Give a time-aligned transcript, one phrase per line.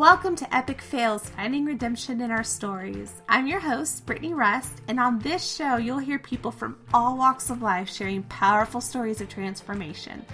[0.00, 3.20] Welcome to Epic Fails Finding Redemption in Our Stories.
[3.28, 7.50] I'm your host, Brittany Rust, and on this show, you'll hear people from all walks
[7.50, 10.24] of life sharing powerful stories of transformation.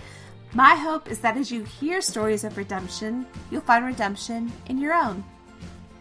[0.54, 4.94] My hope is that as you hear stories of redemption, you'll find redemption in your
[4.94, 5.24] own.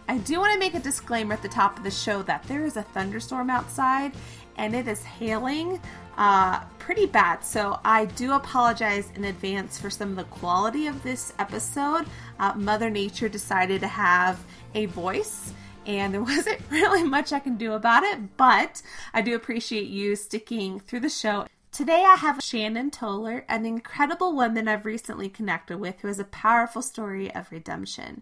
[0.08, 2.66] I do want to make a disclaimer at the top of the show that there
[2.66, 4.12] is a thunderstorm outside
[4.58, 5.82] and it is hailing
[6.18, 7.44] uh, pretty bad.
[7.44, 12.06] So I do apologize in advance for some of the quality of this episode.
[12.40, 14.40] Uh, Mother Nature decided to have
[14.74, 15.54] a voice.
[15.86, 18.82] And there wasn't really much I can do about it, but
[19.14, 21.48] I do appreciate you sticking through the show.
[21.72, 26.24] Today I have Shannon Toller, an incredible woman I've recently connected with who has a
[26.24, 28.22] powerful story of redemption.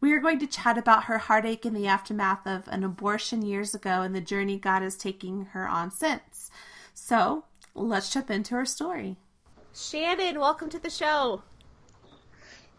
[0.00, 3.74] We are going to chat about her heartache in the aftermath of an abortion years
[3.74, 6.50] ago and the journey God is taking her on since.
[6.98, 7.44] So
[7.74, 9.16] let's jump into her story.
[9.72, 11.42] Shannon, welcome to the show.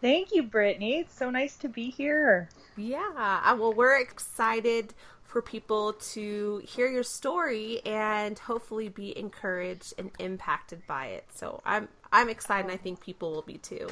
[0.02, 0.98] Thank you, Brittany.
[0.98, 2.50] It's so nice to be here.
[2.76, 9.94] Yeah, uh, well, we're excited for people to hear your story and hopefully be encouraged
[9.98, 11.24] and impacted by it.
[11.32, 12.64] So I'm I'm excited.
[12.64, 13.88] and I think people will be too.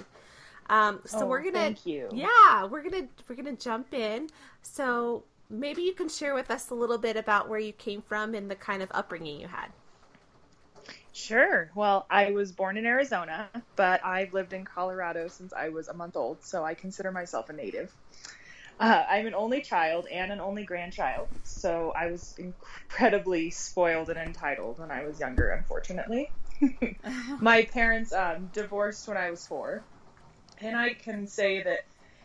[0.68, 2.08] Um, so oh, we're gonna, thank you.
[2.12, 4.28] Yeah, we're gonna we're gonna jump in.
[4.62, 8.34] So maybe you can share with us a little bit about where you came from
[8.34, 9.68] and the kind of upbringing you had.
[11.16, 11.70] Sure.
[11.74, 15.94] Well, I was born in Arizona, but I've lived in Colorado since I was a
[15.94, 17.90] month old, so I consider myself a native.
[18.78, 24.18] Uh, I'm an only child and an only grandchild, so I was incredibly spoiled and
[24.18, 26.30] entitled when I was younger, unfortunately.
[27.40, 29.86] My parents um, divorced when I was four,
[30.60, 31.80] and I can say that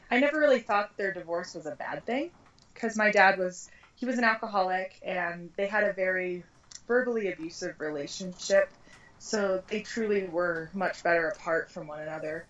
[0.09, 2.31] I never really thought their divorce was a bad thing
[2.73, 6.43] because my dad was he was an alcoholic and they had a very
[6.87, 8.73] verbally abusive relationship
[9.21, 12.43] so they truly were much better apart from one another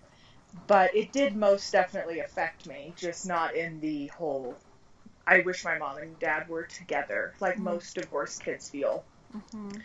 [0.68, 4.56] but it did most definitely affect me just not in the whole
[5.28, 7.66] i wish my mom and dad were together like mm-hmm.
[7.66, 9.04] most divorced kids feel
[9.36, 9.78] mm-hmm.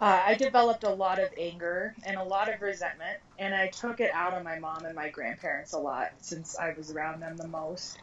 [0.00, 4.00] Uh, I developed a lot of anger and a lot of resentment, and I took
[4.00, 7.36] it out on my mom and my grandparents a lot since I was around them
[7.36, 7.96] the most.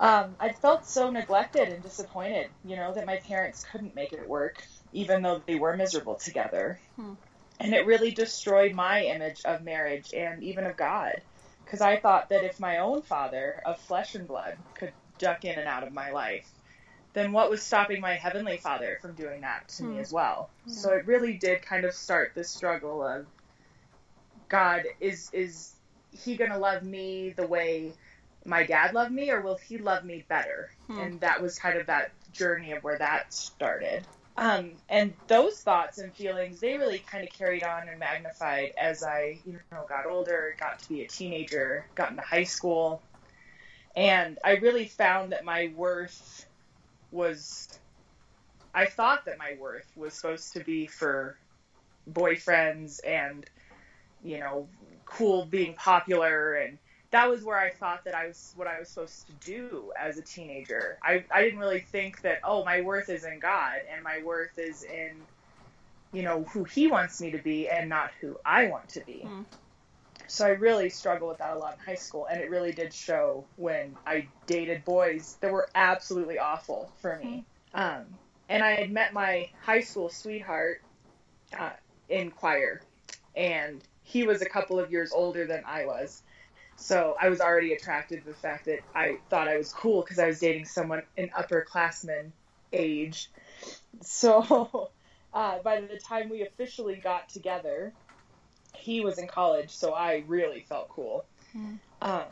[0.00, 4.26] Um, I felt so neglected and disappointed, you know, that my parents couldn't make it
[4.26, 6.78] work, even though they were miserable together.
[6.96, 7.14] Hmm.
[7.60, 11.20] And it really destroyed my image of marriage and even of God,
[11.64, 15.58] because I thought that if my own father of flesh and blood could duck in
[15.58, 16.48] and out of my life,
[17.14, 19.94] then what was stopping my heavenly father from doing that to hmm.
[19.94, 20.50] me as well?
[20.64, 20.70] Hmm.
[20.70, 23.26] So it really did kind of start this struggle of
[24.48, 25.74] God is is
[26.10, 27.92] he going to love me the way
[28.44, 30.70] my dad loved me or will he love me better?
[30.86, 30.98] Hmm.
[30.98, 34.06] And that was kind of that journey of where that started.
[34.38, 39.02] Um, and those thoughts and feelings, they really kind of carried on and magnified as
[39.02, 43.02] I, you know, got older, got to be a teenager, got into high school.
[43.96, 46.46] And I really found that my worth
[47.10, 47.80] was
[48.72, 51.36] I thought that my worth was supposed to be for
[52.08, 53.44] boyfriends and
[54.22, 54.68] you know
[55.04, 56.78] cool being popular and
[57.10, 60.18] that was where I thought that I was what I was supposed to do as
[60.18, 60.98] a teenager.
[61.02, 64.58] I, I didn't really think that oh my worth is in God and my worth
[64.58, 65.12] is in
[66.12, 69.24] you know who he wants me to be and not who I want to be.
[69.24, 69.44] Mm.
[70.26, 72.92] So I really struggled with that a lot in high school, and it really did
[72.92, 77.44] show when I dated boys that were absolutely awful for me.
[77.74, 78.00] Mm-hmm.
[78.00, 78.06] Um,
[78.50, 80.82] and I had met my high school sweetheart
[81.58, 81.70] uh,
[82.10, 82.82] in choir,
[83.34, 86.22] and he was a couple of years older than I was.
[86.80, 90.20] So I was already attracted to the fact that I thought I was cool because
[90.20, 92.30] I was dating someone in upperclassman
[92.72, 93.30] age.
[94.00, 94.90] So
[95.34, 97.92] uh, by the time we officially got together,
[98.76, 101.24] he was in college, so I really felt cool.
[101.56, 101.80] Mm.
[102.00, 102.22] Um,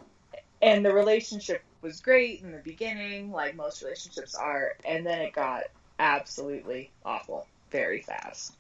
[0.63, 5.33] and the relationship was great in the beginning, like most relationships are, and then it
[5.33, 5.65] got
[5.99, 8.55] absolutely awful very fast.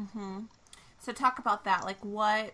[0.00, 0.42] Mm-hmm.
[1.00, 1.84] So talk about that.
[1.84, 2.52] Like, what?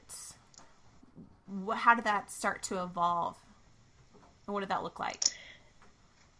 [1.74, 3.36] How did that start to evolve?
[4.46, 5.24] And what did that look like?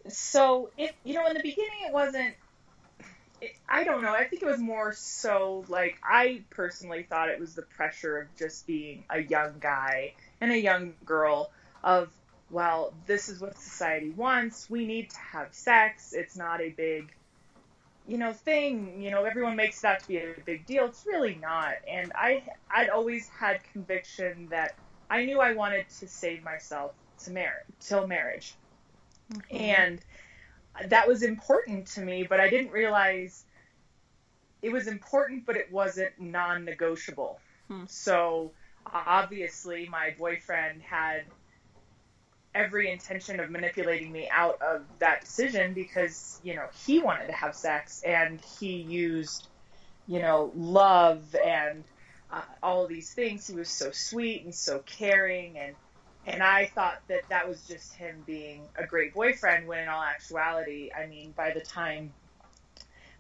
[0.09, 2.35] So it, you know, in the beginning, it wasn't
[3.69, 4.13] I don't know.
[4.13, 8.37] I think it was more so like I personally thought it was the pressure of
[8.37, 11.51] just being a young guy and a young girl
[11.83, 12.11] of
[12.51, 14.69] well, this is what society wants.
[14.69, 16.13] We need to have sex.
[16.13, 17.13] It's not a big
[18.07, 20.87] you know thing, you know, everyone makes that to be a big deal.
[20.87, 21.75] It's really not.
[21.89, 24.75] And I I'd always had conviction that
[25.11, 26.93] I knew I wanted to save myself
[27.25, 28.55] to marry till marriage.
[29.33, 29.57] Mm-hmm.
[29.57, 30.01] And
[30.89, 33.45] that was important to me, but I didn't realize
[34.63, 37.41] it was important, but it wasn't non negotiable.
[37.69, 37.85] Hmm.
[37.87, 38.53] So
[38.87, 41.25] obviously, my boyfriend had
[42.55, 47.33] every intention of manipulating me out of that decision because, you know, he wanted to
[47.33, 49.49] have sex and he used,
[50.07, 51.85] you know, love and
[52.33, 53.47] uh, all these things.
[53.47, 55.75] He was so sweet and so caring and
[56.27, 60.03] and I thought that that was just him being a great boyfriend when in all
[60.03, 62.13] actuality, I mean, by the time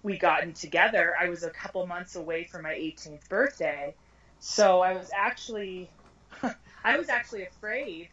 [0.02, 3.94] we gotten together, I was a couple months away from my 18th birthday.
[4.38, 5.90] So I was actually
[6.84, 8.08] I was actually afraid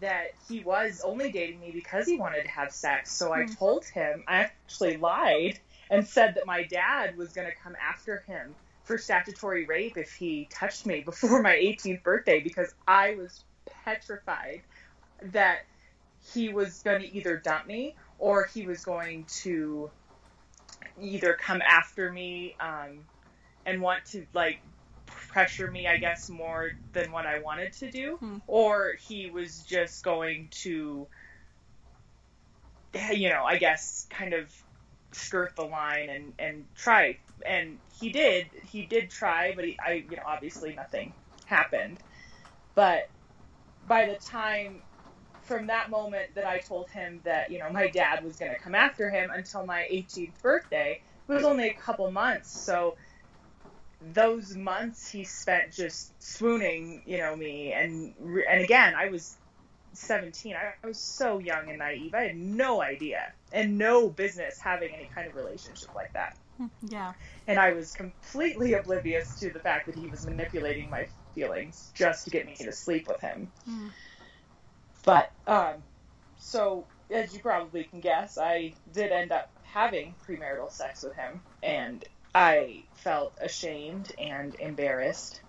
[0.00, 3.12] that he was only dating me because he wanted to have sex.
[3.12, 3.52] So I hmm.
[3.52, 5.58] told him, I actually lied
[5.90, 8.54] and said that my dad was going to come after him
[8.84, 13.44] for statutory rape if he touched me before my 18th birthday because I was
[13.84, 14.62] petrified
[15.22, 15.60] that
[16.32, 19.90] he was going to either dump me or he was going to
[21.00, 23.00] either come after me um,
[23.66, 24.60] and want to like
[25.06, 28.38] pressure me, I guess, more than what I wanted to do, hmm.
[28.46, 31.06] or he was just going to,
[33.12, 34.52] you know, I guess, kind of
[35.12, 37.18] skirt the line and and try.
[37.46, 38.46] And he did.
[38.70, 41.14] He did try, but he, I, you know, obviously nothing
[41.46, 41.98] happened.
[42.74, 43.08] But
[43.86, 44.82] by the time
[45.42, 48.58] from that moment that I told him that, you know, my dad was going to
[48.58, 52.50] come after him until my 18th birthday, it was only a couple months.
[52.50, 52.96] So
[54.00, 57.72] those months he spent just swooning, you know, me.
[57.72, 58.14] And,
[58.48, 59.36] and again, I was
[59.94, 60.54] 17.
[60.54, 62.14] I, I was so young and naive.
[62.14, 66.36] I had no idea and no business having any kind of relationship like that.
[66.88, 67.12] Yeah.
[67.46, 72.24] And I was completely oblivious to the fact that he was manipulating my feelings just
[72.24, 73.50] to get me to sleep with him.
[73.68, 73.90] Mm.
[75.04, 75.74] But um,
[76.38, 81.40] so as you probably can guess, I did end up having premarital sex with him,
[81.62, 82.04] and
[82.34, 85.40] I felt ashamed and embarrassed,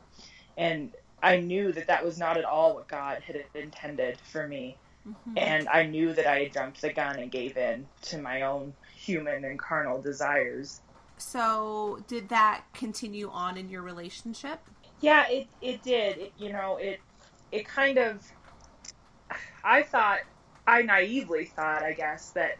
[0.57, 4.77] and I knew that that was not at all what God had intended for me.
[5.07, 5.37] Mm-hmm.
[5.37, 8.73] And I knew that I had jumped the gun and gave in to my own
[8.95, 10.81] human and carnal desires.
[11.17, 14.59] So, did that continue on in your relationship?
[14.99, 16.17] Yeah, it it did.
[16.17, 16.99] It, you know, it
[17.51, 18.25] it kind of.
[19.63, 20.19] I thought,
[20.67, 22.57] I naively thought, I guess, that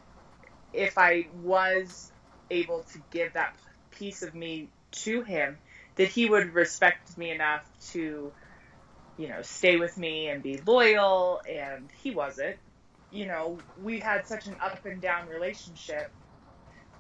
[0.72, 2.12] if I was
[2.50, 3.56] able to give that
[3.92, 5.58] piece of me to him,
[5.96, 8.32] that he would respect me enough to,
[9.18, 11.42] you know, stay with me and be loyal.
[11.50, 12.58] And he wasn't.
[13.12, 16.12] You know, we had such an up and down relationship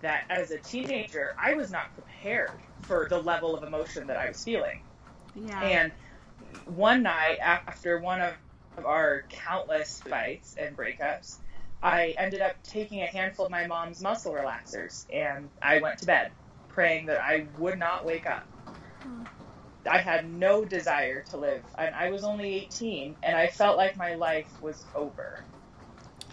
[0.03, 2.51] that as a teenager, I was not prepared
[2.81, 4.81] for the level of emotion that I was feeling.
[5.35, 5.61] Yeah.
[5.61, 5.91] And
[6.65, 8.33] one night after one of,
[8.77, 11.37] of our countless fights and breakups,
[11.81, 16.05] I ended up taking a handful of my mom's muscle relaxers and I went to
[16.05, 16.31] bed
[16.69, 18.45] praying that I would not wake up.
[19.01, 19.23] Hmm.
[19.89, 21.63] I had no desire to live.
[21.77, 25.43] And I was only 18 and I felt like my life was over.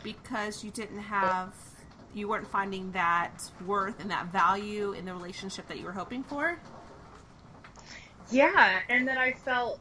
[0.02, 1.52] Because you didn't have,
[2.14, 6.22] you weren't finding that worth and that value in the relationship that you were hoping
[6.22, 6.58] for?
[8.30, 9.80] Yeah, and then I felt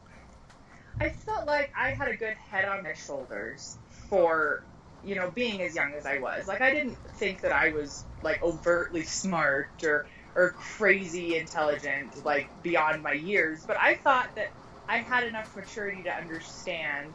[1.00, 4.62] I felt like I had a good head on my shoulders for
[5.04, 6.46] you know being as young as I was.
[6.46, 12.48] Like I didn't think that I was like overtly smart or or crazy intelligent like
[12.62, 14.50] beyond my years, but I thought that
[14.88, 17.12] I had enough maturity to understand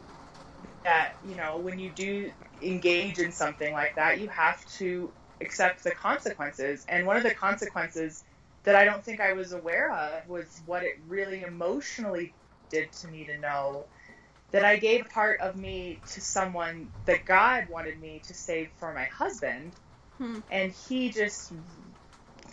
[0.84, 2.30] that you know when you do
[2.62, 5.10] engage in something like that, you have to
[5.40, 6.84] accept the consequences.
[6.88, 8.24] And one of the consequences
[8.64, 12.32] that I don't think I was aware of was what it really emotionally
[12.70, 13.84] did to me to know
[14.52, 18.92] that I gave part of me to someone that God wanted me to save for
[18.92, 19.72] my husband.
[20.18, 20.38] Hmm.
[20.50, 21.52] And he just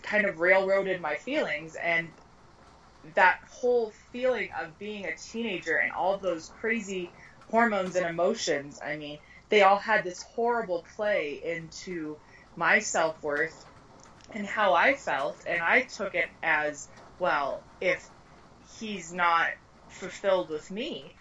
[0.01, 1.75] kind of railroaded my feelings.
[1.75, 2.09] And
[3.15, 7.11] that whole feeling of being a teenager and all those crazy
[7.49, 9.19] hormones and emotions, I mean,
[9.53, 12.17] they all had this horrible play into
[12.55, 13.67] my self worth
[14.33, 16.87] and how I felt, and I took it as
[17.19, 17.61] well.
[17.79, 18.09] If
[18.79, 19.49] he's not
[19.89, 21.13] fulfilled with me,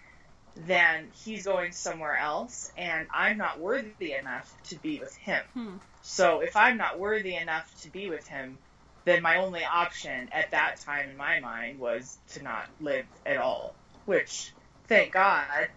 [0.65, 5.43] then he's going somewhere else, and I'm not worthy enough to be with him.
[5.53, 5.75] Hmm.
[6.01, 8.57] So if I'm not worthy enough to be with him,
[9.05, 13.37] then my only option at that time in my mind was to not live at
[13.37, 13.75] all.
[14.07, 14.51] Which,
[14.87, 15.67] thank God,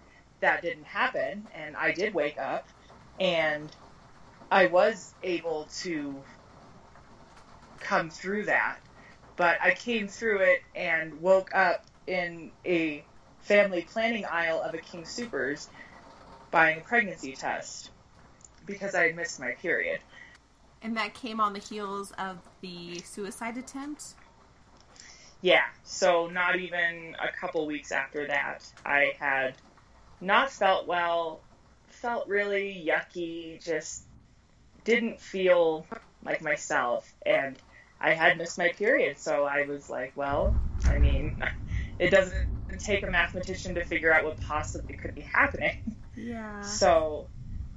[0.40, 2.68] that didn't happen, and I did wake up,
[3.18, 3.70] and
[4.50, 6.22] I was able to
[7.80, 8.78] come through that.
[9.36, 13.04] But I came through it and woke up in a
[13.40, 15.68] family planning aisle of a King Supers
[16.50, 17.90] buying a pregnancy test
[18.64, 20.00] because I had missed my period.
[20.82, 24.14] And that came on the heels of the suicide attempt?
[25.42, 29.54] Yeah, so not even a couple weeks after that, I had
[30.20, 31.40] not felt well
[31.88, 34.04] felt really yucky, just
[34.84, 35.86] didn't feel
[36.24, 37.12] like myself.
[37.24, 37.56] And
[38.00, 40.54] I had missed my period, so I was like, well,
[40.88, 41.36] I mean,
[41.98, 42.46] it doesn't
[42.78, 45.74] take a mathematician to figure out what possibly could be happening.
[46.14, 46.62] Yeah.
[46.62, 47.28] So,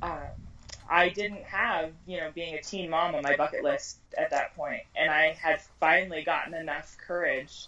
[0.02, 0.28] uh,
[0.90, 4.56] I didn't have, you know, being a teen mom on my bucket list at that
[4.56, 7.68] point, and I had finally gotten enough courage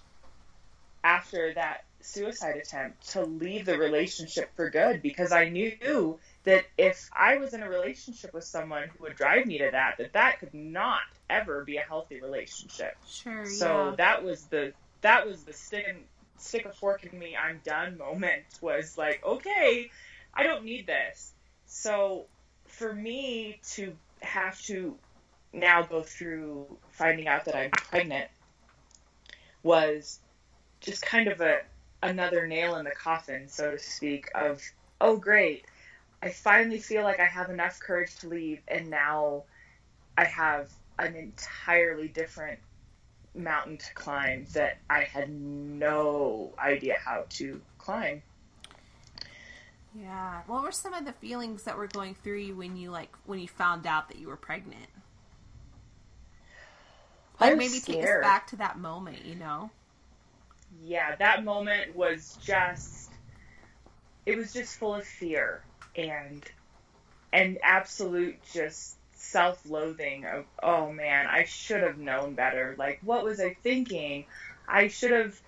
[1.03, 7.09] after that suicide attempt to leave the relationship for good because I knew that if
[7.13, 10.39] I was in a relationship with someone who would drive me to that, that that
[10.39, 12.97] could not ever be a healthy relationship.
[13.07, 13.45] Sure.
[13.45, 13.95] So yeah.
[13.97, 16.03] that was the that was the stick and
[16.37, 19.89] stick a fork in me, I'm done moment was like, okay,
[20.33, 21.33] I don't need this.
[21.65, 22.25] So
[22.65, 24.97] for me to have to
[25.53, 28.29] now go through finding out that I'm pregnant
[29.63, 30.19] was
[30.79, 31.59] just kind of a
[32.01, 34.61] another nail in the coffin, so to speak, of
[34.99, 35.65] oh great,
[36.21, 39.43] I finally feel like I have enough courage to leave and now
[40.17, 42.59] I have an entirely different
[43.33, 48.23] mountain to climb that I had no idea how to climb.
[49.93, 50.43] Yeah.
[50.47, 53.39] What were some of the feelings that were going through you when you like when
[53.39, 54.89] you found out that you were pregnant?
[57.39, 59.71] I Like was maybe take us back to that moment, you know?
[60.79, 63.11] Yeah, that moment was just
[64.25, 66.43] it was just full of fear and
[67.33, 72.75] and absolute just self-loathing of oh man, I should have known better.
[72.77, 74.27] Like what was I thinking?
[74.67, 75.39] I should have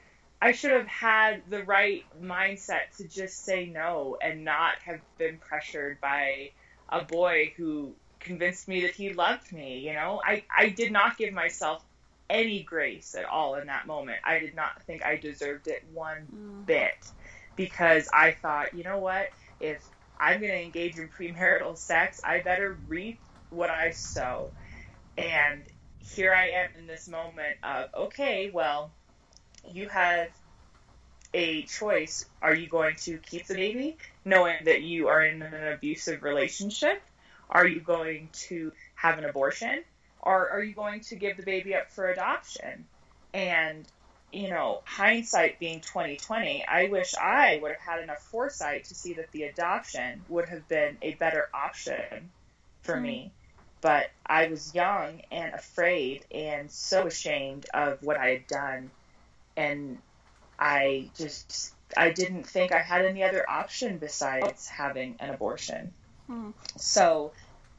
[0.41, 5.39] I should have had the right mindset to just say no and not have been
[5.39, 6.51] pressured by
[6.89, 10.21] a boy who convinced me that he loved me, you know?
[10.25, 11.83] I, I did not give myself
[12.33, 14.19] any grace at all in that moment.
[14.25, 16.67] I did not think I deserved it one Mm.
[16.67, 17.11] bit
[17.57, 19.29] because I thought, you know what?
[19.61, 23.21] If I'm going to engage in premarital sex, I better reap
[23.51, 24.53] what I sow.
[25.17, 25.65] And
[25.99, 28.95] here I am in this moment of, okay, well,
[29.71, 30.29] you have
[31.33, 32.25] a choice.
[32.41, 37.01] Are you going to keep the baby knowing that you are in an abusive relationship?
[37.49, 39.83] Are you going to have an abortion?
[40.23, 42.85] Or are you going to give the baby up for adoption?
[43.33, 43.85] And
[44.33, 49.13] you know, hindsight being 2020, I wish I would have had enough foresight to see
[49.13, 52.31] that the adoption would have been a better option
[52.81, 53.31] for me.
[53.79, 58.89] But I was young and afraid and so ashamed of what I had done.
[59.55, 59.99] And
[60.57, 65.93] I just, I didn't think I had any other option besides having an abortion.
[66.25, 66.51] Hmm.
[66.77, 67.33] So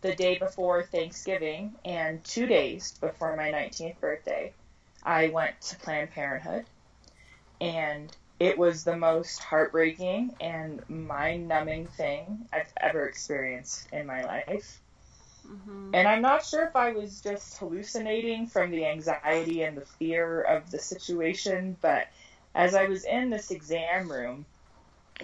[0.05, 4.53] the day before Thanksgiving and two days before my 19th birthday,
[5.03, 6.67] I went to Planned Parenthood,
[7.59, 14.23] and it was the most heartbreaking and mind numbing thing I've ever experienced in my
[14.25, 14.79] life.
[15.47, 19.87] hmm And I'm not sure if I was just hallucinating from the anxiety and the
[19.87, 22.09] fear of the situation, but
[22.55, 24.45] as I was in this exam room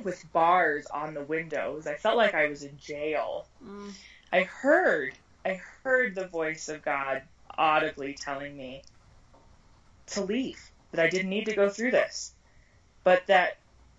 [0.03, 3.47] with bars on the windows, I felt like I was in jail.
[3.63, 3.93] Mm.
[4.33, 5.13] I heard,
[5.45, 7.23] I heard the voice of God
[7.57, 8.83] audibly telling me
[10.09, 10.61] to leave,
[10.93, 12.33] that I didn't need to go through this,
[13.05, 13.59] but that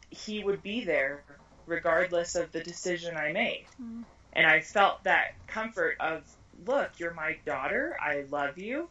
[0.09, 1.23] He would be there
[1.65, 3.65] regardless of the decision I made.
[3.81, 4.03] Mm.
[4.33, 6.23] And I felt that comfort of,
[6.65, 8.89] look, you're my daughter, I love you,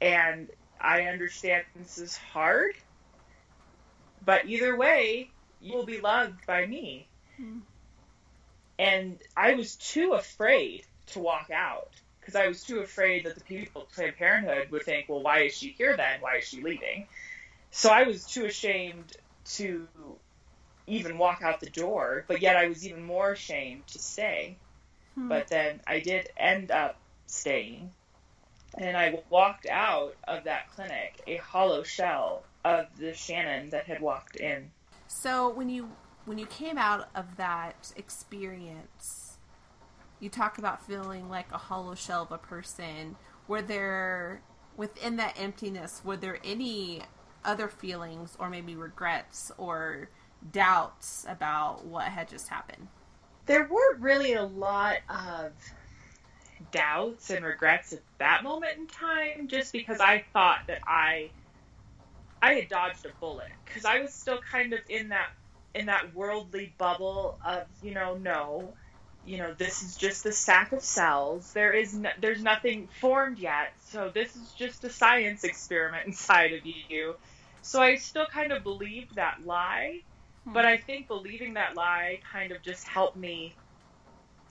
[0.00, 0.48] and
[0.80, 2.74] I understand this is hard,
[4.24, 7.08] but either way, you will be loved by me.
[7.40, 7.60] Mm.
[8.78, 11.90] And I was too afraid to walk out
[12.20, 15.42] because I was too afraid that the people at Planned Parenthood would think, well, why
[15.42, 16.20] is she here then?
[16.20, 17.06] Why is she leaving?
[17.70, 19.16] So I was too ashamed
[19.56, 19.86] to
[20.86, 24.56] even walk out the door, but yet I was even more ashamed to stay.
[25.14, 25.28] Hmm.
[25.28, 27.90] But then I did end up staying.
[28.76, 34.00] And I walked out of that clinic a hollow shell of the Shannon that had
[34.00, 34.70] walked in.
[35.06, 35.90] So when you
[36.24, 39.38] when you came out of that experience,
[40.20, 43.16] you talk about feeling like a hollow shell of a person.
[43.48, 44.42] Were there
[44.76, 47.02] within that emptiness, were there any
[47.44, 50.08] other feelings or maybe regrets or
[50.52, 52.88] doubts about what had just happened?
[53.46, 55.52] there weren't really a lot of
[56.70, 61.30] doubts and regrets at that moment in time just because I thought that I
[62.40, 65.30] I had dodged a bullet cuz I was still kind of in that
[65.74, 68.72] in that worldly bubble of you know no
[69.26, 71.52] you know this is just a sack of cells.
[71.52, 73.72] There is no, there's nothing formed yet.
[73.86, 77.16] So this is just a science experiment inside of you.
[77.62, 80.00] So I still kind of believed that lie
[80.44, 80.52] hmm.
[80.52, 83.54] but I think believing that lie kind of just helped me.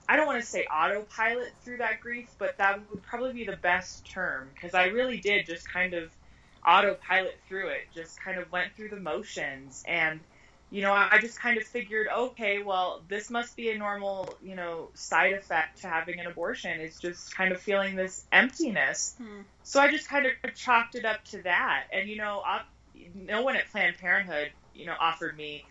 [0.10, 3.56] I don't want to say autopilot through that grief, but that would probably be the
[3.56, 6.12] best term because I really did just kind of
[6.66, 9.84] autopilot through it, just kind of went through the motions.
[9.88, 10.20] And,
[10.74, 14.56] you know, I just kind of figured, okay, well, this must be a normal, you
[14.56, 19.14] know, side effect to having an abortion is just kind of feeling this emptiness.
[19.20, 19.42] Hmm.
[19.62, 21.84] So I just kind of chalked it up to that.
[21.94, 22.64] And, you know, I,
[23.14, 25.64] no one at Planned Parenthood, you know, offered me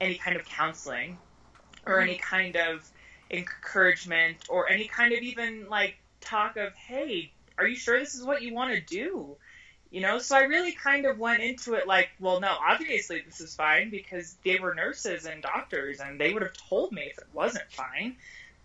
[0.00, 1.18] any kind of counseling
[1.84, 2.90] or any kind of
[3.30, 8.24] encouragement or any kind of even like talk of, hey, are you sure this is
[8.24, 9.36] what you want to do?
[9.90, 13.40] You know, so I really kind of went into it like, well, no, obviously this
[13.40, 17.18] is fine because they were nurses and doctors and they would have told me if
[17.18, 18.16] it wasn't fine.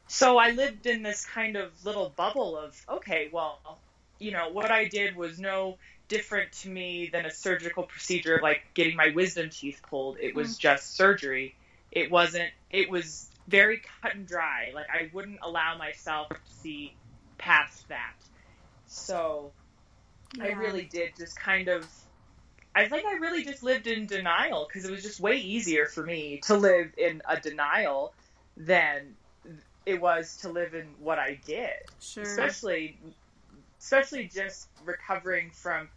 [0.07, 3.79] So I lived in this kind of little bubble of, okay, well,
[4.19, 8.63] you know, what I did was no different to me than a surgical procedure like
[8.73, 10.17] getting my wisdom teeth pulled.
[10.19, 10.59] It was mm.
[10.59, 11.55] just surgery.
[11.91, 14.71] It wasn't, it was very cut and dry.
[14.73, 16.93] Like I wouldn't allow myself to see
[17.37, 18.13] past that.
[18.87, 19.51] So
[20.37, 20.45] yeah.
[20.45, 21.87] I really did just kind of
[22.73, 26.03] I think I really just lived in denial because it was just way easier for
[26.03, 28.13] me to live in a denial
[28.55, 29.15] than
[29.85, 31.73] it was to live in what I did.
[31.99, 32.23] Sure.
[32.23, 32.97] Especially
[33.79, 35.89] especially just recovering from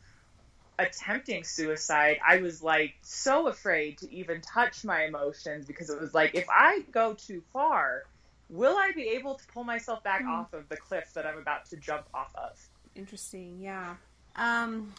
[0.78, 6.14] attempting suicide, I was like so afraid to even touch my emotions because it was
[6.14, 8.02] like if I go too far,
[8.48, 10.28] will I be able to pull myself back mm.
[10.28, 12.58] off of the cliff that I'm about to jump off of?
[12.94, 13.94] Interesting, yeah.
[14.36, 14.92] Um,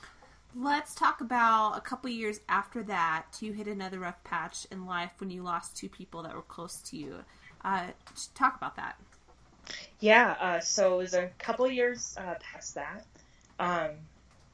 [0.56, 3.26] let's talk about a couple years after that.
[3.42, 6.78] You hit another rough patch in life when you lost two people that were close
[6.78, 7.16] to you.
[7.64, 7.88] Uh,
[8.34, 8.98] talk about that.
[10.00, 13.06] Yeah, uh, so it was a couple years uh, past that.
[13.60, 13.92] Um,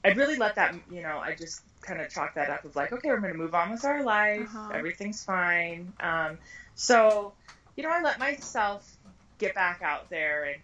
[0.04, 2.91] I'd really let that, you know, I just kind of chalk that up of like,
[2.94, 4.50] okay, we're going to move on with our life.
[4.56, 4.72] Uh-huh.
[4.74, 5.94] Everything's fine.
[6.00, 6.38] Um,
[6.76, 7.34] so,
[7.76, 8.89] you know, I let myself
[9.38, 10.62] get back out there and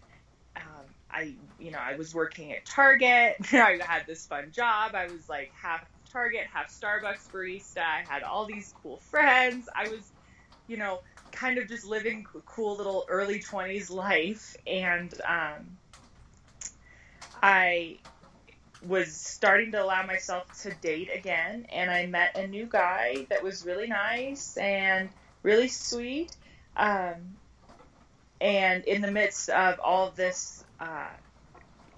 [1.10, 3.36] I, you know, I was working at Target.
[3.54, 4.94] I had this fun job.
[4.94, 7.82] I was like half Target, half Starbucks barista.
[7.82, 9.68] I had all these cool friends.
[9.76, 10.12] I was,
[10.68, 11.00] you know,
[11.32, 14.56] kind of just living a cool little early 20s life.
[14.66, 15.78] And um,
[17.42, 17.98] I
[18.86, 23.44] was starting to allow myself to date again and I met a new guy that
[23.44, 25.10] was really nice and
[25.42, 26.36] really sweet.
[26.76, 27.38] Um,
[28.40, 31.08] and in the midst of all this uh,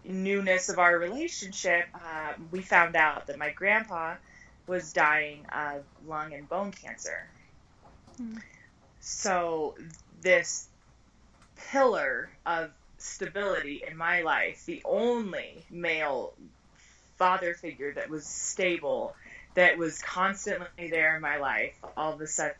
[0.03, 4.15] newness of our relationship, uh, we found out that my grandpa
[4.67, 7.27] was dying of lung and bone cancer.
[8.21, 8.41] Mm.
[8.99, 9.75] So
[10.21, 10.67] this
[11.71, 16.33] pillar of stability in my life, the only male
[17.17, 19.15] father figure that was stable,
[19.55, 22.55] that was constantly there in my life, all of a sudden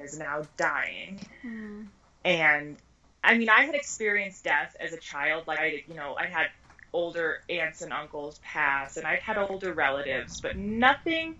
[0.00, 1.20] is now dying.
[1.44, 1.86] Mm.
[2.24, 2.76] And
[3.24, 5.46] I mean, I had experienced death as a child.
[5.46, 6.46] Like I, you know, I had
[6.92, 11.38] older aunts and uncles pass, and I'd had older relatives, but nothing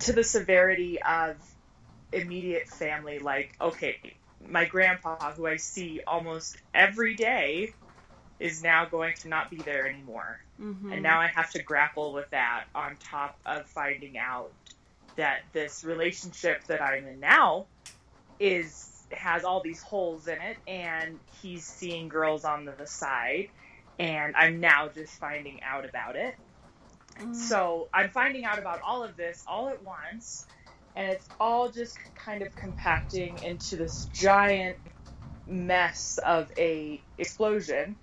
[0.00, 1.36] to the severity of
[2.12, 3.18] immediate family.
[3.18, 4.14] Like, okay,
[4.46, 7.74] my grandpa, who I see almost every day,
[8.38, 10.40] is now going to not be there anymore.
[10.60, 10.92] Mm-hmm.
[10.92, 14.52] And now I have to grapple with that on top of finding out
[15.16, 17.66] that this relationship that I'm in now
[18.38, 23.48] is has all these holes in it and he's seeing girls on the side
[23.98, 26.34] and I'm now just finding out about it.
[27.20, 27.34] Mm.
[27.34, 30.46] So I'm finding out about all of this all at once
[30.96, 34.76] and it's all just kind of compacting into this giant
[35.46, 37.96] mess of a explosion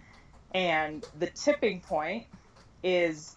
[0.54, 2.26] and the tipping point
[2.84, 3.36] is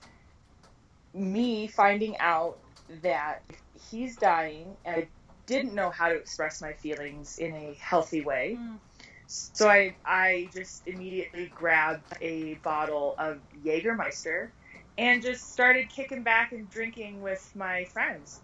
[1.14, 2.58] me finding out
[3.02, 3.42] that
[3.90, 5.08] he's dying and I
[5.46, 8.56] didn't know how to express my feelings in a healthy way.
[8.58, 8.78] Mm.
[9.26, 14.50] So I I just immediately grabbed a bottle of Jägermeister
[14.96, 18.40] and just started kicking back and drinking with my friends.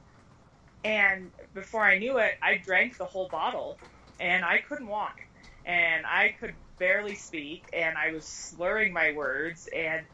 [0.83, 3.79] And before I knew it, I drank the whole bottle
[4.19, 5.21] and I couldn't walk
[5.65, 10.05] and I could barely speak and I was slurring my words and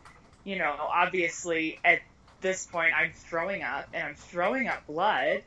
[0.45, 2.01] you know, obviously at
[2.41, 5.43] this point I'm throwing up and I'm throwing up blood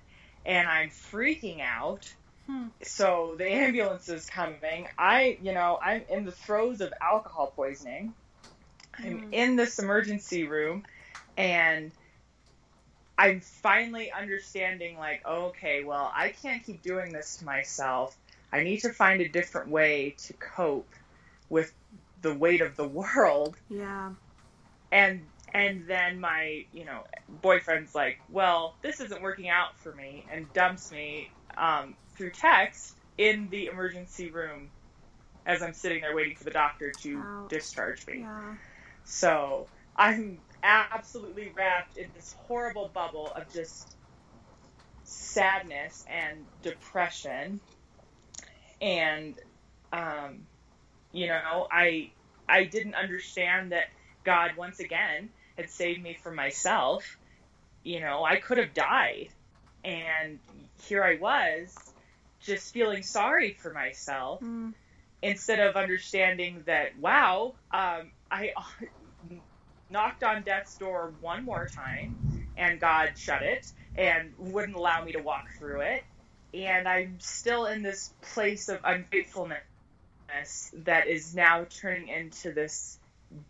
[0.46, 2.12] and I'm freaking out.
[2.48, 2.68] Hmm.
[2.82, 4.88] So the ambulance is coming.
[4.98, 8.14] I, you know, I'm in the throes of alcohol poisoning.
[8.98, 9.34] I'm hmm.
[9.34, 10.86] in this emergency room
[11.38, 11.92] and
[13.18, 18.18] I'm finally understanding like, okay, well, I can't keep doing this to myself.
[18.52, 20.90] I need to find a different way to cope
[21.50, 21.74] with
[22.22, 23.56] the weight of the world.
[23.70, 24.12] Yeah
[24.92, 25.22] and
[25.54, 27.04] and then my you know
[27.42, 32.96] boyfriend's like well this isn't working out for me and dumps me um, through text
[33.18, 34.70] in the emergency room
[35.46, 37.50] as I'm sitting there waiting for the doctor to Ouch.
[37.50, 38.20] discharge me.
[38.20, 38.56] Yeah.
[39.04, 43.96] So I'm absolutely wrapped in this horrible bubble of just
[45.04, 47.60] sadness and depression.
[48.80, 49.36] And,
[49.92, 50.48] um,
[51.12, 52.12] you know, I
[52.48, 53.86] I didn't understand that
[54.24, 55.30] God once again
[55.60, 57.18] had saved me from myself.
[57.84, 59.30] You know, I could have died,
[59.84, 60.40] and
[60.88, 61.76] here I was,
[62.42, 64.74] just feeling sorry for myself Mm.
[65.22, 68.54] instead of understanding that wow um, i
[69.90, 72.18] knocked on death's door one more time
[72.58, 73.66] and god shut it
[73.98, 76.04] and wouldn't allow me to walk through it
[76.54, 79.60] and i'm still in this place of ungratefulness
[80.74, 82.99] that is now turning into this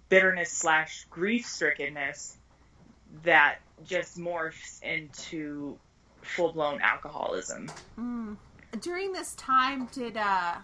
[0.10, 2.36] bitterness slash grief strickenness
[3.24, 5.78] that just morphs into
[6.22, 8.38] full-blown alcoholism Mm.
[8.82, 10.56] During this time, did uh,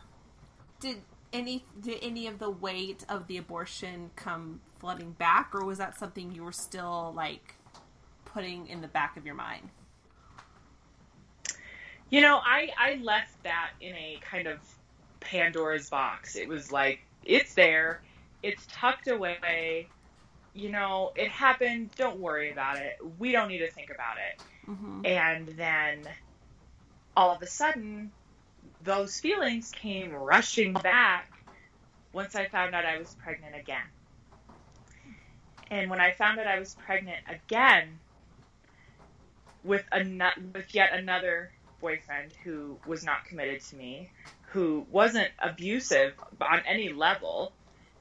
[0.80, 1.02] did
[1.34, 5.98] any did any of the weight of the abortion come flooding back, or was that
[5.98, 7.56] something you were still like
[8.26, 9.70] putting in the back of your mind?
[12.12, 14.60] You know, I I left that in a kind of
[15.20, 16.36] Pandora's box.
[16.36, 18.02] It was like it's there,
[18.44, 19.88] it's tucked away.
[20.54, 21.92] You know, it happened.
[21.96, 22.98] Don't worry about it.
[23.20, 24.44] We don't need to think about it.
[24.70, 25.06] Mm-hmm.
[25.06, 26.08] And then
[27.16, 28.12] all of a sudden,
[28.84, 31.32] those feelings came rushing back
[32.14, 33.86] once I found out I was pregnant again.
[35.70, 38.00] And when I found out I was pregnant again
[39.64, 40.04] with a
[40.54, 44.10] with yet another boyfriend who was not committed to me,
[44.48, 47.52] who wasn't abusive on any level,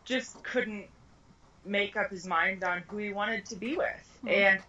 [0.05, 0.87] just couldn't
[1.65, 4.19] make up his mind on who he wanted to be with.
[4.23, 4.29] Hmm.
[4.29, 4.61] And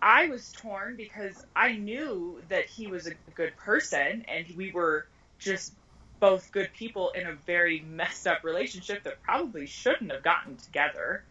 [0.00, 5.06] I was torn because I knew that he was a good person and we were
[5.38, 5.72] just
[6.18, 11.24] both good people in a very messed up relationship that probably shouldn't have gotten together.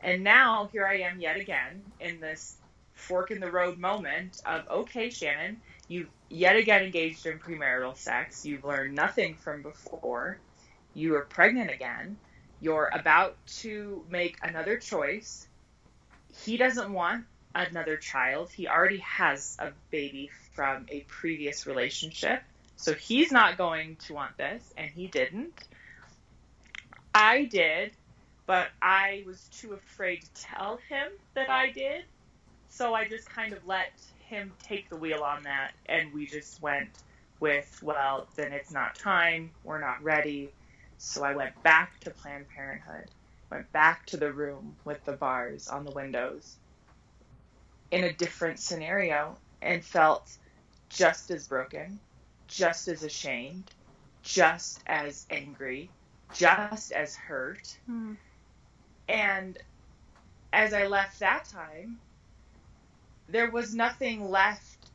[0.00, 2.56] And now here I am yet again in this
[2.94, 8.44] fork in the road moment of okay, Shannon, you've yet again engaged in premarital sex.
[8.44, 10.38] You've learned nothing from before.
[10.94, 12.16] You are pregnant again.
[12.60, 15.46] You're about to make another choice.
[16.44, 18.50] He doesn't want another child.
[18.50, 22.42] He already has a baby from a previous relationship.
[22.76, 25.66] So he's not going to want this, and he didn't.
[27.14, 27.92] I did,
[28.44, 32.04] but I was too afraid to tell him that I did.
[32.68, 33.92] So I just kind of let
[34.28, 36.90] him take the wheel on that, and we just went
[37.40, 39.50] with, well, then it's not time.
[39.64, 40.52] We're not ready.
[40.98, 43.10] So I went back to Planned Parenthood,
[43.50, 46.56] went back to the room with the bars on the windows
[47.90, 50.36] in a different scenario and felt
[50.88, 51.98] just as broken,
[52.48, 53.70] just as ashamed,
[54.22, 55.90] just as angry,
[56.34, 57.76] just as hurt.
[57.88, 58.16] Mm.
[59.08, 59.58] And
[60.52, 61.98] as I left that time,
[63.28, 64.90] there was nothing left.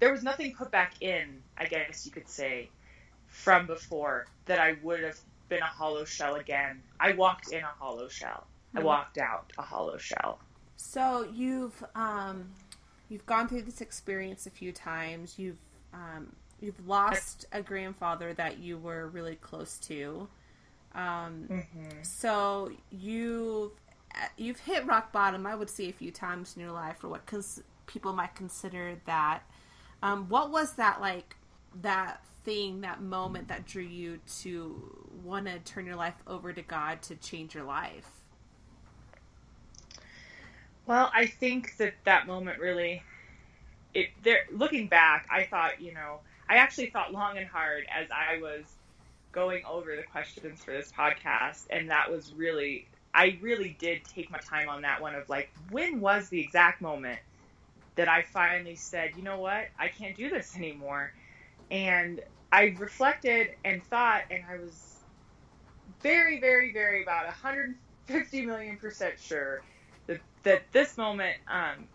[0.00, 2.68] There was nothing put back in, I guess you could say,
[3.28, 6.82] from before that I would have been a hollow shell again.
[7.00, 8.46] I walked in a hollow shell.
[8.74, 8.84] I Mhm.
[8.84, 10.40] walked out a hollow shell.
[10.76, 12.50] So you've um,
[13.08, 15.38] you've gone through this experience a few times.
[15.38, 15.58] You've
[15.94, 20.28] um, you've lost a grandfather that you were really close to.
[20.94, 22.02] Um, Mm-hmm.
[22.02, 23.72] so you've
[24.36, 25.46] you've hit rock bottom.
[25.46, 28.96] I would say a few times in your life, or what cons- people might consider
[29.06, 29.42] that.
[30.02, 31.36] Um, what was that like?
[31.82, 36.62] That thing, that moment that drew you to want to turn your life over to
[36.62, 38.08] God to change your life.
[40.86, 43.02] Well, I think that that moment really,
[43.92, 44.46] it there.
[44.50, 48.64] Looking back, I thought, you know, I actually thought long and hard as I was
[49.32, 54.30] going over the questions for this podcast, and that was really, I really did take
[54.30, 57.18] my time on that one of like, when was the exact moment
[57.96, 61.12] that I finally said, you know what, I can't do this anymore,
[61.70, 65.00] and I reflected and thought, and I was
[66.02, 69.62] very, very, very about 150 million percent sure
[70.06, 71.88] that, that this moment um,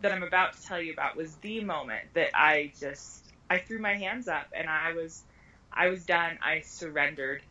[0.00, 3.80] that I'm about to tell you about was the moment that I just I threw
[3.80, 5.24] my hands up and I was
[5.72, 6.38] I was done.
[6.42, 7.42] I surrendered.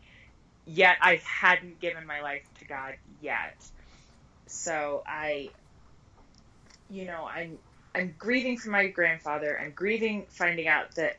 [0.66, 3.64] Yet I hadn't given my life to God yet.
[4.48, 5.52] So I
[6.88, 7.58] you know, I'm
[7.94, 9.58] I'm grieving for my grandfather.
[9.60, 11.16] I'm grieving finding out that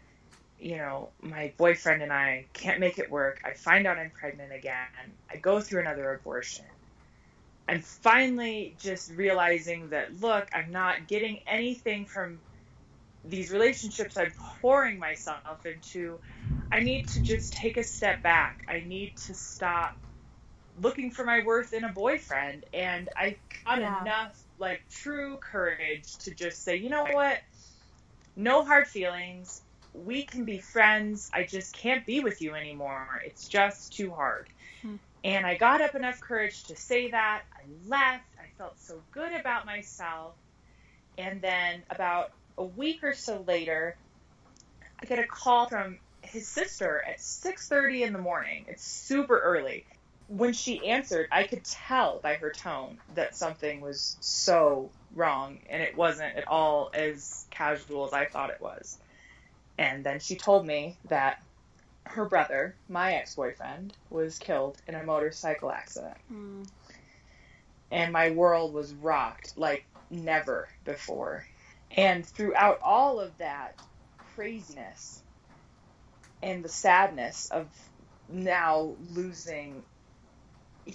[0.60, 3.42] you know, my boyfriend and I can't make it work.
[3.46, 4.88] I find out I'm pregnant again.
[5.32, 6.66] I go through another abortion.
[7.68, 12.40] I'm finally just realizing that look, I'm not getting anything from
[13.24, 16.20] these relationships I'm pouring myself into.
[16.72, 18.66] I need to just take a step back.
[18.68, 19.96] I need to stop
[20.82, 22.66] looking for my worth in a boyfriend.
[22.74, 24.02] And I got yeah.
[24.02, 27.40] enough, like, true courage to just say, you know what?
[28.36, 29.62] No hard feelings.
[29.94, 31.30] We can be friends.
[31.34, 33.22] I just can't be with you anymore.
[33.26, 34.48] It's just too hard.
[34.82, 34.96] Hmm.
[35.24, 37.44] And I got up enough courage to say that.
[37.54, 38.26] I left.
[38.40, 40.34] I felt so good about myself.
[41.18, 43.96] And then about a week or so later,
[45.02, 48.66] I get a call from his sister at 6:30 in the morning.
[48.68, 49.86] It's super early.
[50.28, 55.82] When she answered, I could tell by her tone that something was so wrong and
[55.82, 59.00] it wasn't at all as casual as I thought it was.
[59.80, 61.42] And then she told me that
[62.04, 66.18] her brother, my ex-boyfriend, was killed in a motorcycle accident.
[66.30, 66.68] Mm.
[67.90, 71.46] And my world was rocked like never before.
[71.92, 73.80] And throughout all of that
[74.36, 75.24] craziness,
[76.44, 77.68] and the sadness of
[78.28, 79.82] now losing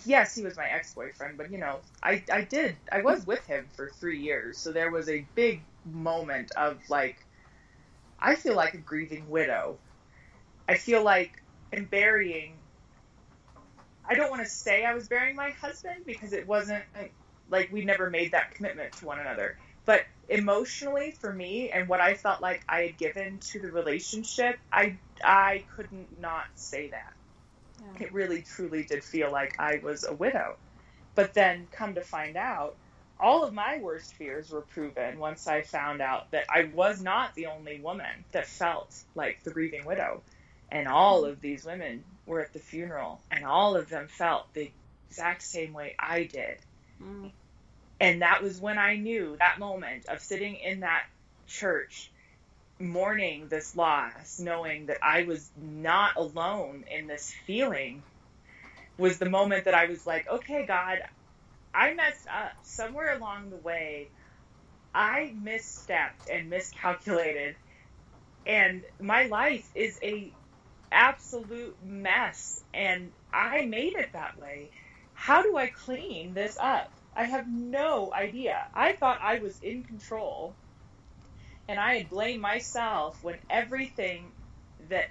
[0.04, 3.66] yes he was my ex-boyfriend but you know i i did i was with him
[3.74, 7.23] for three years so there was a big moment of like
[8.24, 9.76] i feel like a grieving widow
[10.68, 12.54] i feel like in burying
[14.08, 16.82] i don't want to say i was burying my husband because it wasn't
[17.50, 22.00] like we never made that commitment to one another but emotionally for me and what
[22.00, 27.12] I felt like I had given to the relationship, I I couldn't not say that.
[27.80, 28.06] Yeah.
[28.06, 30.56] It really truly did feel like I was a widow.
[31.14, 32.76] But then come to find out,
[33.24, 37.34] all of my worst fears were proven once I found out that I was not
[37.34, 40.20] the only woman that felt like the grieving widow.
[40.70, 44.70] And all of these women were at the funeral and all of them felt the
[45.08, 46.58] exact same way I did.
[47.02, 47.30] Mm.
[47.98, 51.06] And that was when I knew that moment of sitting in that
[51.46, 52.10] church
[52.78, 58.02] mourning this loss, knowing that I was not alone in this feeling,
[58.98, 60.98] was the moment that I was like, okay, God,
[61.74, 64.08] I messed up uh, somewhere along the way.
[64.94, 67.56] I misstepped and miscalculated,
[68.46, 70.32] and my life is a
[70.92, 74.70] absolute mess, and I made it that way.
[75.14, 76.92] How do I clean this up?
[77.16, 78.56] I have no idea.
[78.74, 80.54] I thought I was in control
[81.68, 84.32] and I had blamed myself when everything
[84.88, 85.06] that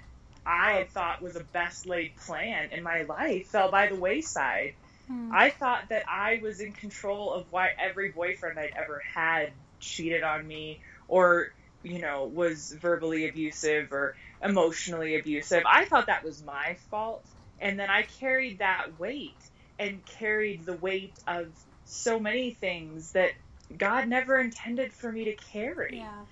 [0.46, 4.74] I had thought was a best laid plan in my life fell by the wayside.
[5.08, 5.30] Hmm.
[5.32, 10.22] I thought that I was in control of why every boyfriend I'd ever had cheated
[10.22, 11.48] on me or,
[11.82, 15.64] you know, was verbally abusive or emotionally abusive.
[15.66, 17.26] I thought that was my fault.
[17.58, 19.38] And then I carried that weight
[19.78, 21.46] and carried the weight of
[21.84, 23.32] so many things that
[23.76, 25.98] God never intended for me to carry.
[25.98, 26.24] Yeah.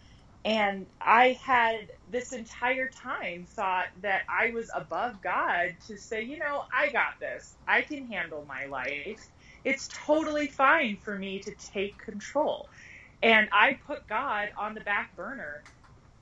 [0.45, 6.39] And I had this entire time thought that I was above God to say, you
[6.39, 7.57] know, I got this.
[7.67, 9.27] I can handle my life.
[9.65, 12.69] It's totally fine for me to take control.
[13.23, 15.63] And I put God on the back burner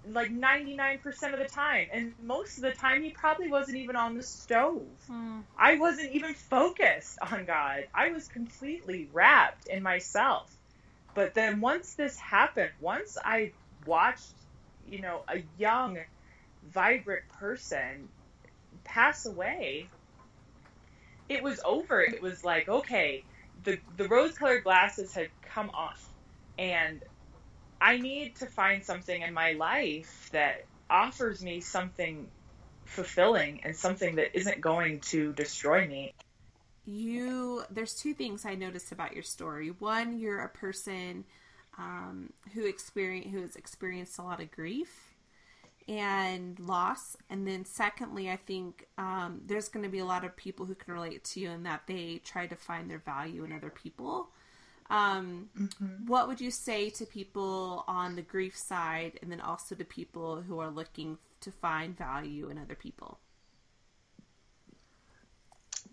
[0.08, 1.88] like 99% of the time.
[1.92, 4.86] And most of the time, he probably wasn't even on the stove.
[5.06, 5.40] Hmm.
[5.58, 7.84] I wasn't even focused on God.
[7.94, 10.50] I was completely wrapped in myself.
[11.14, 13.52] But then once this happened, once I
[13.84, 14.32] watched,
[14.90, 15.98] you know, a young,
[16.72, 18.08] vibrant person
[18.84, 19.88] pass away,
[21.28, 22.00] it was over.
[22.00, 23.24] It was like, okay,
[23.64, 26.06] the, the rose colored glasses had come off.
[26.58, 27.00] And
[27.80, 32.28] I need to find something in my life that offers me something
[32.84, 36.12] fulfilling and something that isn't going to destroy me.
[36.84, 39.68] You, there's two things I noticed about your story.
[39.78, 41.24] One, you're a person
[41.78, 45.14] um, who experience who has experienced a lot of grief
[45.88, 50.36] and loss, and then secondly, I think um, there's going to be a lot of
[50.36, 53.52] people who can relate to you in that they try to find their value in
[53.52, 54.28] other people
[54.90, 56.06] um, mm-hmm.
[56.06, 60.42] What would you say to people on the grief side, and then also to people
[60.42, 63.18] who are looking to find value in other people?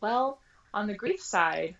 [0.01, 0.39] Well,
[0.73, 1.75] on the grief side,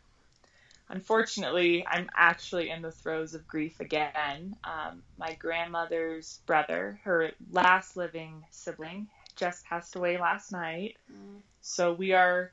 [0.89, 4.56] unfortunately, I'm actually in the throes of grief again.
[4.63, 10.97] Um, my grandmother's brother, her last living sibling, just passed away last night.
[11.12, 11.41] Mm.
[11.62, 12.52] So we are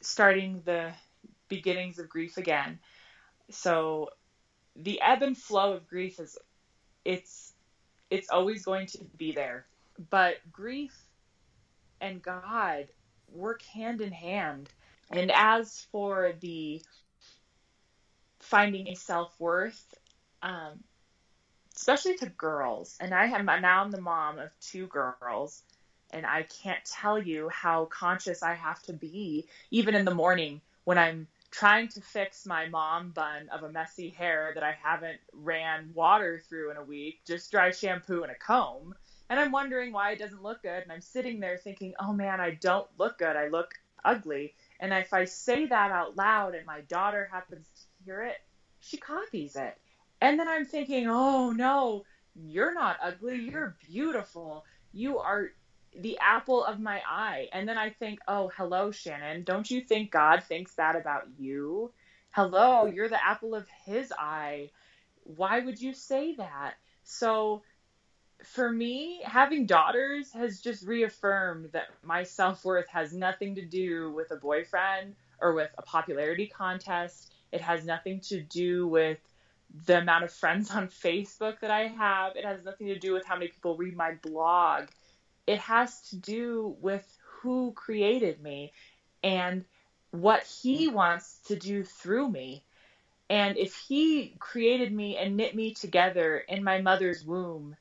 [0.00, 0.92] starting the
[1.48, 2.78] beginnings of grief again
[3.50, 4.10] so
[4.74, 6.38] the ebb and flow of grief is
[7.04, 7.52] it's
[8.10, 9.66] it's always going to be there
[10.10, 10.96] but grief
[12.00, 12.88] and god
[13.32, 14.68] work hand in hand
[15.10, 16.82] and as for the
[18.40, 19.94] finding a self-worth
[20.42, 20.80] um,
[21.76, 25.62] especially to girls and i am now i'm the mom of two girls
[26.12, 30.62] And I can't tell you how conscious I have to be, even in the morning
[30.84, 35.20] when I'm trying to fix my mom bun of a messy hair that I haven't
[35.34, 38.94] ran water through in a week, just dry shampoo and a comb.
[39.30, 40.82] And I'm wondering why it doesn't look good.
[40.84, 43.36] And I'm sitting there thinking, oh man, I don't look good.
[43.36, 44.54] I look ugly.
[44.80, 48.36] And if I say that out loud and my daughter happens to hear it,
[48.80, 49.76] she copies it.
[50.20, 53.36] And then I'm thinking, oh no, you're not ugly.
[53.36, 54.64] You're beautiful.
[54.92, 55.50] You are
[55.98, 57.48] the apple of my eye.
[57.52, 59.44] And then I think, oh, hello, Shannon.
[59.44, 61.92] Don't you think God thinks that about you?
[62.30, 64.70] Hello, you're the apple of his eye.
[65.24, 66.74] Why would you say that?
[67.04, 67.62] So
[68.42, 74.12] for me, having daughters has just reaffirmed that my self worth has nothing to do
[74.12, 77.32] with a boyfriend or with a popularity contest.
[77.52, 79.18] It has nothing to do with
[79.86, 82.36] the amount of friends on Facebook that I have.
[82.36, 84.84] It has nothing to do with how many people read my blog.
[85.46, 87.04] It has to do with
[87.40, 88.72] who created me
[89.22, 89.64] and
[90.10, 90.92] what he mm.
[90.92, 92.64] wants to do through me.
[93.28, 97.76] And if he created me and knit me together in my mother's womb,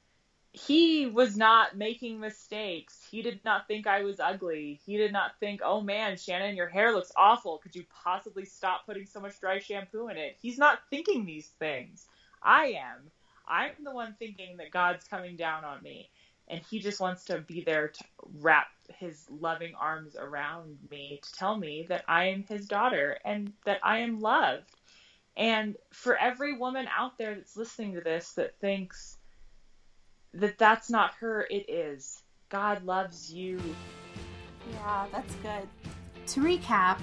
[0.55, 3.05] he was not making mistakes.
[3.11, 4.79] He did not think I was ugly.
[4.85, 7.57] He did not think, oh man, Shannon, your hair looks awful.
[7.57, 10.37] Could you possibly stop putting so much dry shampoo in it?
[10.41, 12.05] He's not thinking these things.
[12.41, 13.11] I am.
[13.47, 16.09] I'm the one thinking that God's coming down on me.
[16.47, 18.03] And he just wants to be there to
[18.39, 18.67] wrap
[18.99, 23.79] his loving arms around me to tell me that I am his daughter and that
[23.83, 24.71] I am loved.
[25.35, 29.17] And for every woman out there that's listening to this that thinks,
[30.35, 32.23] that that's not her, it is.
[32.49, 33.59] God loves you.
[34.71, 35.67] Yeah, that's good.
[36.27, 36.99] To recap,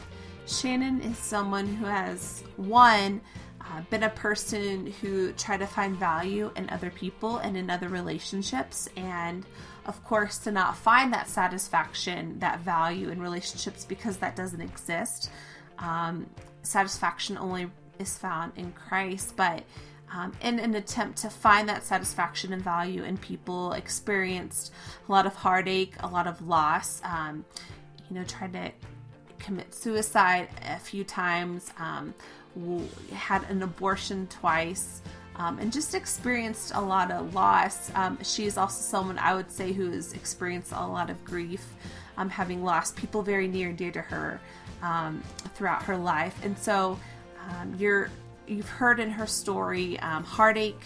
[0.46, 3.20] Shannon is someone who has one
[3.60, 7.88] uh, been a person who tried to find value in other people and in other
[7.88, 9.46] relationships, and
[9.86, 15.30] of course, to not find that satisfaction, that value in relationships because that doesn't exist.
[15.78, 16.28] Um,
[16.62, 19.62] satisfaction only is found in Christ, but
[20.14, 24.72] um, in an attempt to find that satisfaction and value in people experienced
[25.08, 27.00] a lot of heartache, a lot of loss.
[27.04, 27.44] Um,
[28.10, 28.72] you know, tried to
[29.38, 32.14] commit suicide a few times, um,
[33.12, 35.02] had an abortion twice.
[35.34, 37.90] Um, and just experienced a lot of loss.
[37.94, 41.64] Um, she is also someone I would say who has experienced a lot of grief,
[42.18, 44.38] um, having lost people very near and dear to her
[45.54, 46.38] throughout her life.
[46.44, 47.00] And so,
[47.78, 48.10] you're
[48.52, 50.82] you've heard in her story um, heartache,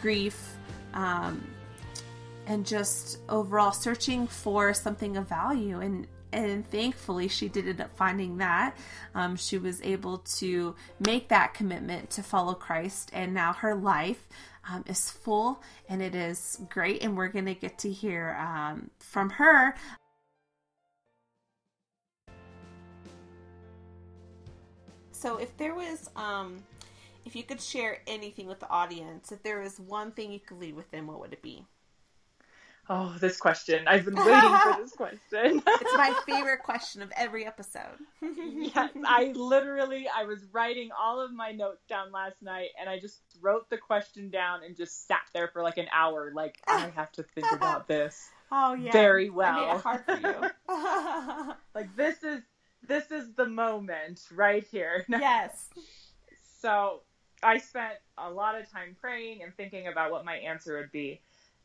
[0.00, 0.56] grief,
[0.94, 1.46] um,
[2.46, 5.80] and just overall searching for something of value.
[5.80, 8.76] And and thankfully, she did end up finding that.
[9.14, 14.28] Um, she was able to make that commitment to follow Christ, and now her life
[14.70, 17.02] um, is full and it is great.
[17.02, 19.74] And we're going to get to hear um, from her.
[25.12, 26.62] So, if there was um,
[27.28, 30.58] if you could share anything with the audience, if there was one thing you could
[30.58, 31.66] leave with them, what would it be?
[32.88, 33.86] Oh, this question.
[33.86, 35.62] I've been waiting for this question.
[35.66, 37.98] it's my favorite question of every episode.
[38.22, 42.98] yes, I literally I was writing all of my notes down last night and I
[42.98, 46.90] just wrote the question down and just sat there for like an hour like I
[46.96, 48.30] have to think about this.
[48.50, 48.92] Oh yeah.
[48.92, 49.54] Very well.
[49.54, 51.58] I made it hard for you.
[51.74, 52.40] like this is
[52.86, 55.04] this is the moment right here.
[55.10, 55.68] Yes.
[56.62, 57.02] So
[57.42, 61.20] I spent a lot of time praying and thinking about what my answer would be.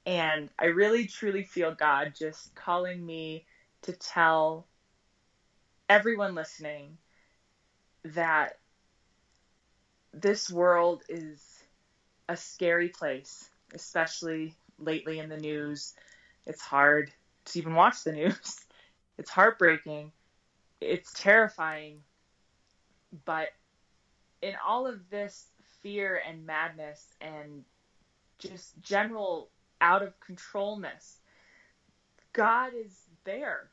[0.06, 3.46] And I really truly feel God just calling me
[3.84, 4.68] to tell
[5.90, 6.98] everyone listening
[8.06, 8.60] that
[10.14, 11.64] this world is
[12.30, 15.94] a scary place, especially lately in the news.
[16.46, 17.12] It's hard
[17.46, 18.60] to even watch the news.
[19.16, 20.12] It's heartbreaking.
[20.82, 22.00] It's terrifying.
[23.26, 23.50] But
[24.42, 25.46] in all of this
[25.84, 27.66] fear and madness and
[28.40, 29.50] just general
[29.82, 31.20] out of controlness.
[32.34, 33.70] God is there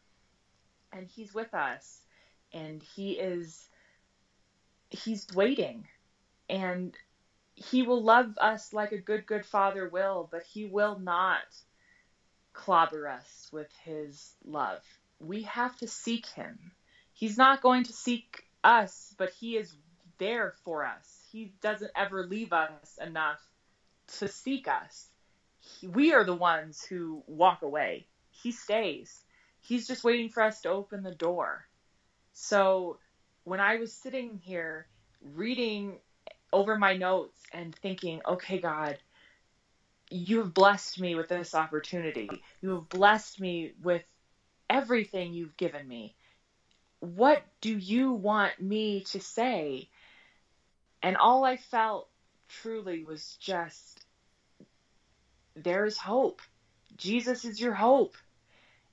[0.92, 2.02] and he's with us
[2.52, 3.68] and he is
[4.90, 5.86] he's waiting
[6.48, 6.94] and
[7.54, 11.42] he will love us like a good good father will but he will not
[12.54, 14.82] clobber us with his love
[15.20, 16.72] we have to seek him
[17.12, 19.74] he's not going to seek us but he is
[20.20, 23.40] there for us he doesn't ever leave us enough
[24.18, 25.08] to seek us.
[25.60, 28.06] He, we are the ones who walk away.
[28.30, 29.24] He stays.
[29.60, 31.66] He's just waiting for us to open the door.
[32.32, 32.98] So
[33.44, 34.86] when I was sitting here
[35.22, 35.98] reading
[36.52, 38.98] over my notes and thinking, okay, God,
[40.10, 42.28] you have blessed me with this opportunity.
[42.60, 44.02] You have blessed me with
[44.68, 46.16] everything you've given me.
[46.98, 49.88] What do you want me to say?
[51.02, 52.08] And all I felt
[52.48, 54.04] truly was just
[55.54, 56.40] there's hope.
[56.96, 58.16] Jesus is your hope.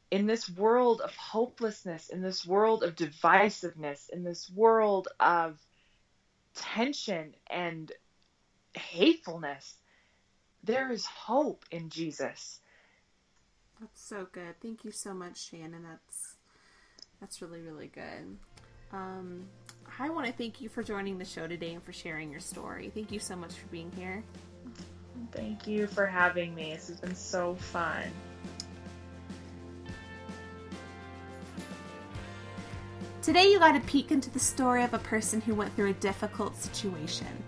[0.09, 5.59] In this world of hopelessness, in this world of divisiveness, in this world of
[6.55, 7.91] tension and
[8.73, 9.75] hatefulness,
[10.63, 12.61] there is hope in Jesus.
[13.81, 14.55] That's so good.
[14.61, 15.83] Thank you so much, Shannon.
[15.83, 16.35] That's
[17.19, 18.37] that's really really good.
[18.91, 19.45] Um,
[19.99, 22.91] I want to thank you for joining the show today and for sharing your story.
[22.93, 24.23] Thank you so much for being here.
[25.31, 26.73] Thank you for having me.
[26.73, 28.03] This has been so fun.
[33.21, 35.93] Today, you got a peek into the story of a person who went through a
[35.93, 37.43] difficult situation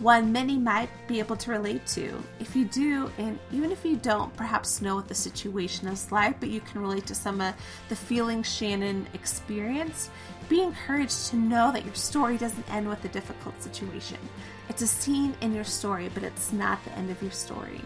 [0.00, 2.22] one many might be able to relate to.
[2.40, 6.40] If you do, and even if you don't perhaps know what the situation is like,
[6.40, 7.54] but you can relate to some of
[7.88, 10.10] the feelings Shannon experienced,
[10.48, 14.18] be encouraged to know that your story doesn't end with a difficult situation.
[14.68, 17.80] It's a scene in your story, but it's not the end of your story.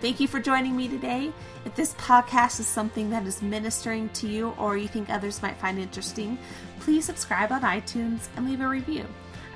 [0.00, 1.30] Thank you for joining me today.
[1.66, 5.58] If this podcast is something that is ministering to you or you think others might
[5.58, 6.38] find interesting,
[6.80, 9.04] please subscribe on iTunes and leave a review.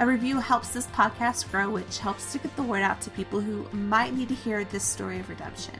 [0.00, 3.40] A review helps this podcast grow, which helps to get the word out to people
[3.40, 5.74] who might need to hear this story of redemption.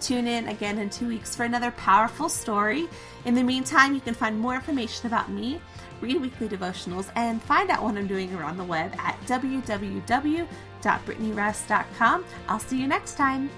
[0.00, 2.88] Tune in again in two weeks for another powerful story.
[3.24, 5.60] In the meantime, you can find more information about me,
[6.00, 12.24] read weekly devotionals, and find out what I'm doing around the web at www.brittanyruss.com.
[12.48, 13.50] I'll see you next time.